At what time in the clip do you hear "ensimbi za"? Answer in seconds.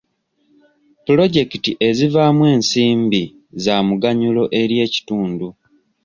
2.53-3.75